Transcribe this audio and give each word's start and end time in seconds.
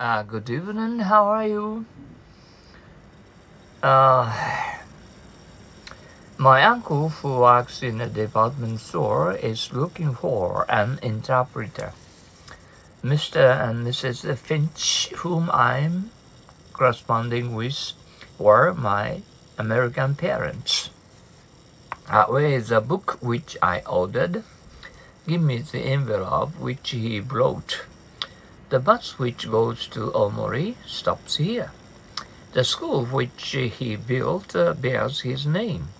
Uh, 0.00 0.24
good 0.24 0.50
evening. 0.50 0.98
How 0.98 1.26
are 1.26 1.46
you? 1.46 1.84
Uh, 3.80 4.26
my 6.36 6.64
uncle, 6.64 7.10
who 7.10 7.38
works 7.38 7.80
in 7.80 8.00
a 8.00 8.08
department 8.08 8.80
store, 8.80 9.36
is 9.36 9.72
looking 9.72 10.12
for 10.12 10.66
an 10.68 10.98
interpreter. 11.00 11.92
Mr. 13.04 13.68
and 13.68 13.86
Mrs. 13.86 14.36
Finch, 14.36 15.10
whom 15.18 15.48
I'm 15.52 16.10
corresponding 16.72 17.54
with, 17.54 17.92
were 18.36 18.74
my 18.74 19.22
American 19.58 20.16
parents. 20.16 20.90
Uh, 22.08 22.24
where 22.24 22.46
is 22.46 22.70
the 22.70 22.80
book 22.80 23.18
which 23.22 23.56
I 23.62 23.80
ordered? 23.86 24.42
Give 25.28 25.40
me 25.40 25.58
the 25.58 25.78
envelope 25.78 26.58
which 26.58 26.90
he 26.90 27.20
brought. 27.20 27.82
The 28.74 28.80
bus 28.80 29.20
which 29.20 29.48
goes 29.48 29.86
to 29.94 30.10
Omori 30.10 30.74
stops 30.84 31.36
here. 31.36 31.70
The 32.54 32.64
school 32.64 33.04
which 33.04 33.50
he 33.50 33.94
built 33.94 34.56
uh, 34.56 34.72
bears 34.72 35.20
his 35.20 35.46
name. 35.46 35.90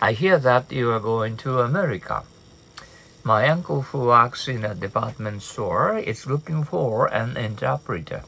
I 0.00 0.12
hear 0.12 0.38
that 0.38 0.72
you 0.72 0.90
are 0.92 0.98
going 0.98 1.36
to 1.44 1.60
America. 1.60 2.22
My 3.22 3.50
uncle, 3.50 3.82
who 3.82 4.06
works 4.06 4.48
in 4.48 4.64
a 4.64 4.74
department 4.74 5.42
store, 5.42 5.98
is 5.98 6.26
looking 6.26 6.64
for 6.64 7.12
an 7.12 7.36
interpreter. 7.36 8.22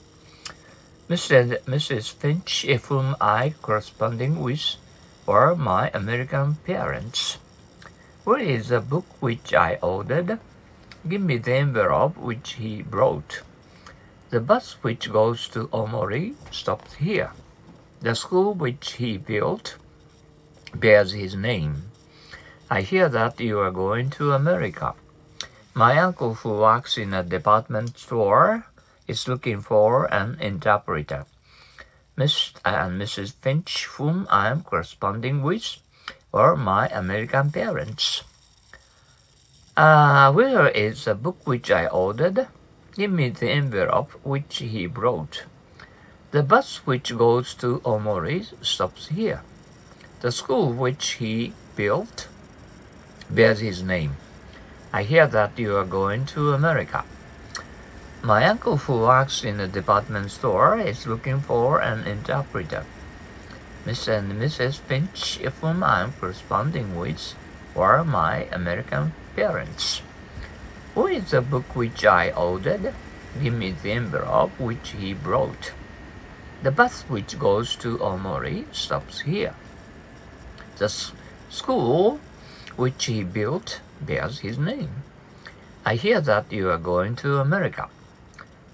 Mr. 1.09 1.59
Mrs. 1.65 2.13
Finch, 2.13 2.63
if 2.67 2.85
whom 2.93 3.17
I 3.23 3.55
corresponding 3.63 4.43
with, 4.43 4.77
were 5.25 5.57
my 5.57 5.91
American 5.95 6.57
parents. 6.57 7.39
Where 8.25 8.39
is 8.39 8.69
the 8.69 8.81
book 8.81 9.07
which 9.21 9.55
I 9.55 9.79
ordered? 9.81 10.41
Give 11.09 11.23
me 11.23 11.39
the 11.39 11.55
envelope 11.55 12.19
which 12.19 12.55
he 12.55 12.83
brought. 12.83 13.46
The 14.37 14.43
bus 14.43 14.77
which 14.83 15.11
goes 15.11 15.49
to 15.57 15.69
Omori 15.69 16.35
stops 16.51 16.97
here. 17.01 17.33
The 18.03 18.15
school 18.15 18.53
which 18.53 19.01
he 19.01 19.17
built 19.17 19.79
bears 20.75 21.13
his 21.13 21.35
name. 21.35 21.91
I 22.69 22.83
hear 22.83 23.09
that 23.09 23.41
you 23.41 23.59
are 23.61 23.71
going 23.71 24.11
to 24.21 24.35
America. 24.35 24.93
My 25.73 25.97
uncle, 25.97 26.35
who 26.35 26.51
works 26.51 26.99
in 26.99 27.15
a 27.15 27.23
department 27.23 27.97
store, 27.97 28.67
is 29.09 29.27
looking 29.27 29.63
for 29.63 30.05
an 30.13 30.37
interpreter. 30.39 31.25
Miss 32.15 32.53
and 32.63 33.01
Mrs. 33.01 33.33
Finch, 33.33 33.87
whom 33.97 34.27
I 34.29 34.51
am 34.51 34.65
corresponding 34.65 35.43
with, 35.43 35.79
are 36.35 36.57
my 36.57 36.89
American 36.89 37.51
parents. 37.51 38.23
Uh, 39.79 40.31
where 40.31 40.69
is 40.69 41.07
the 41.07 41.15
book 41.15 41.39
which 41.47 41.71
I 41.71 41.87
ordered? 41.87 42.49
Give 42.97 43.13
me 43.13 43.29
the 43.29 43.51
envelope 43.51 44.13
which 44.23 44.57
he 44.57 44.87
brought. 44.87 45.45
The 46.31 46.43
bus 46.43 46.79
which 46.87 47.15
goes 47.15 47.53
to 47.57 47.81
Omori 47.81 48.47
stops 48.65 49.09
here. 49.09 49.43
The 50.23 50.33
school 50.33 50.73
which 50.73 51.21
he 51.21 51.53
built 51.77 52.29
bears 53.29 53.61
his 53.61 53.83
name. 53.83 54.17
I 54.95 55.03
hear 55.03 55.27
that 55.27 55.59
you 55.59 55.77
are 55.77 55.85
going 55.85 56.25
to 56.33 56.55
America. 56.55 57.05
My 58.23 58.47
uncle, 58.47 58.79
who 58.79 59.01
works 59.01 59.45
in 59.45 59.61
a 59.61 59.69
department 59.69 60.31
store, 60.31 60.79
is 60.79 61.07
looking 61.07 61.41
for 61.41 61.83
an 61.83 62.05
interpreter. 62.05 62.87
Mr. 63.85 64.17
and 64.19 64.33
Mrs. 64.41 64.79
Finch, 64.79 65.37
whom 65.61 65.85
I 65.85 66.01
am 66.01 66.13
corresponding 66.15 66.99
with, 66.99 67.35
were 67.75 68.03
my 68.05 68.49
American 68.51 69.13
parents. 69.35 70.01
Who 70.97 71.09
is 71.09 71.31
the 71.31 71.43
book 71.43 71.77
which 71.77 72.07
I 72.07 72.31
ordered? 72.31 72.95
Give 73.43 73.53
me 73.53 73.73
the 73.73 73.93
envelope 73.93 74.59
which 74.59 74.93
he 74.93 75.13
brought. 75.13 75.73
The 76.63 76.71
bus 76.71 77.03
which 77.03 77.39
goes 77.39 77.77
to 77.77 77.99
Omori 77.99 78.65
stops 78.75 79.21
here. 79.21 79.55
The 80.79 80.89
school 81.51 82.19
which 82.77 83.05
he 83.05 83.25
built 83.25 83.83
bears 84.01 84.39
his 84.39 84.57
name. 84.57 85.03
I 85.85 85.97
hear 85.97 86.23
that 86.23 86.51
you 86.51 86.71
are 86.71 86.79
going 86.79 87.15
to 87.17 87.41
America. 87.41 87.91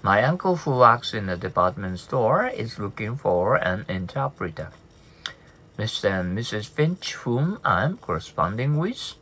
My 0.01 0.23
uncle, 0.23 0.55
who 0.55 0.77
works 0.77 1.13
in 1.13 1.27
a 1.27 1.35
department 1.35 1.99
store, 1.99 2.47
is 2.47 2.79
looking 2.79 3.17
for 3.17 3.55
an 3.55 3.83
interpreter. 3.89 4.69
Mr. 5.77 6.21
and 6.21 6.37
Mrs. 6.37 6.69
Finch, 6.69 7.15
whom 7.15 7.59
I'm 7.65 7.97
corresponding 7.97 8.77
with, 8.77 9.15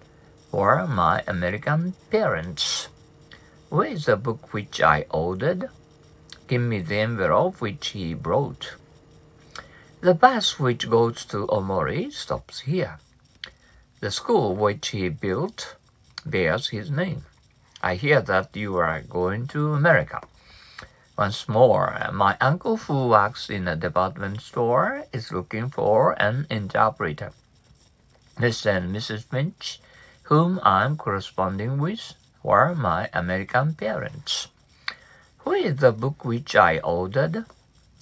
were 0.52 0.86
my 0.86 1.24
American 1.26 1.96
parents. 2.12 2.81
Where 3.72 3.88
is 3.88 4.04
the 4.04 4.18
book 4.18 4.52
which 4.52 4.82
I 4.82 5.06
ordered? 5.10 5.70
Give 6.50 6.62
me 6.62 6.82
the 6.82 7.00
envelope 7.00 7.62
which 7.62 7.96
he 7.96 8.14
brought. 8.14 8.76
The 10.02 10.14
bus 10.14 10.60
which 10.60 10.90
goes 10.90 11.24
to 11.32 11.48
Omori 11.48 12.12
stops 12.12 12.60
here. 12.68 13.00
The 14.02 14.12
school 14.12 14.58
which 14.58 14.90
he 14.90 15.08
built 15.08 15.78
bears 16.26 16.68
his 16.68 16.92
name. 16.92 17.24
I 17.82 17.96
hear 17.96 18.20
that 18.20 18.54
you 18.58 18.76
are 18.76 19.00
going 19.04 19.48
to 19.56 19.74
America. 19.74 20.20
Once 21.18 21.48
more, 21.48 22.10
my 22.12 22.36
uncle 22.42 22.76
who 22.76 23.08
works 23.08 23.50
in 23.50 23.70
a 23.70 23.78
department 23.78 24.42
store 24.42 25.06
is 25.14 25.32
looking 25.32 25.70
for 25.70 26.22
an 26.22 26.46
interpreter. 26.50 27.32
Mr. 28.36 28.76
and 28.76 28.94
Mrs. 28.94 29.24
Finch, 29.24 29.80
whom 30.24 30.60
I'm 30.62 30.98
corresponding 30.98 31.78
with, 31.78 32.16
were 32.44 32.76
my 32.76 33.10
American 33.14 33.74
parents. 33.76 34.48
Who 35.40 35.54
is 35.54 35.78
the 35.78 35.92
book 35.92 36.24
which 36.24 36.56
I 36.56 36.80
ordered? 36.80 37.46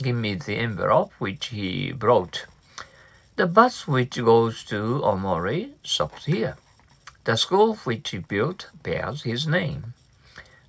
Give 0.01 0.15
me 0.15 0.35
the 0.35 0.55
envelope 0.55 1.11
which 1.19 1.47
he 1.47 1.91
brought. 1.91 2.45
The 3.35 3.47
bus 3.47 3.87
which 3.87 4.17
goes 4.17 4.63
to 4.65 5.01
Omori 5.03 5.71
stops 5.83 6.25
here. 6.25 6.57
The 7.23 7.37
school 7.37 7.75
which 7.85 8.09
he 8.09 8.17
built 8.17 8.69
bears 8.83 9.23
his 9.23 9.47
name. 9.47 9.93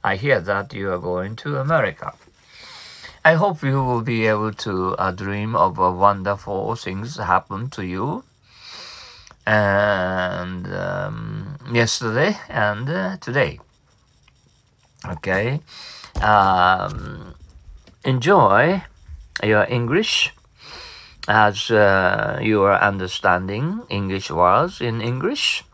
I 0.02 0.16
hear 0.16 0.40
that 0.40 0.72
you 0.72 0.92
are 0.92 0.98
going 0.98 1.36
to 1.36 1.58
America. 1.58 2.14
I 3.24 3.34
hope 3.34 3.62
you 3.62 3.84
will 3.84 4.00
be 4.00 4.26
able 4.26 4.52
to 4.64 4.96
uh, 4.96 5.10
dream 5.10 5.54
of 5.54 5.78
uh, 5.78 5.90
wonderful 5.92 6.74
things 6.74 7.16
happen 7.16 7.68
to 7.70 7.84
you. 7.84 8.24
And 9.46 10.72
um, 10.72 11.29
yesterday 11.72 12.36
and 12.48 12.88
uh, 12.88 13.16
today. 13.18 13.60
Okay. 15.06 15.60
Um, 16.20 17.34
enjoy 18.04 18.82
your 19.42 19.64
English 19.68 20.32
as 21.28 21.70
uh, 21.70 22.38
you 22.42 22.62
are 22.62 22.80
understanding 22.80 23.82
English 23.88 24.30
words 24.30 24.80
in 24.80 25.00
English 25.00 25.64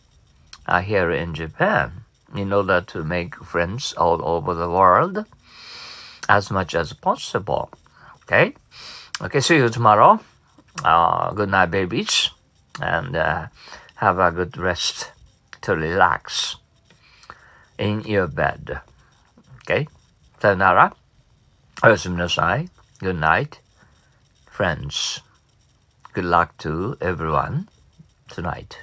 uh, 0.66 0.80
here 0.80 1.10
in 1.10 1.34
Japan 1.34 2.04
in 2.34 2.52
order 2.52 2.80
to 2.80 3.02
make 3.02 3.34
friends 3.36 3.92
all 3.94 4.20
over 4.24 4.54
the 4.54 4.68
world 4.68 5.24
as 6.28 6.50
much 6.50 6.74
as 6.74 6.92
possible. 6.92 7.70
Okay? 8.22 8.54
Okay, 9.22 9.40
see 9.40 9.56
you 9.56 9.68
tomorrow. 9.68 10.20
Uh, 10.84 11.32
good 11.32 11.48
night, 11.48 11.70
babies. 11.70 12.30
And 12.80 13.16
uh, 13.16 13.46
have 13.96 14.18
a 14.18 14.30
good 14.30 14.58
rest 14.58 15.12
to 15.66 15.74
relax 15.74 16.56
in 17.76 18.02
your 18.02 18.28
bed. 18.28 18.80
Okay? 19.62 19.88
Sayonara. 20.40 20.94
Oyasunasai. 21.82 22.70
Good 23.00 23.18
night, 23.18 23.58
friends. 24.48 25.20
Good 26.14 26.24
luck 26.24 26.56
to 26.58 26.96
everyone 27.00 27.68
tonight. 28.30 28.78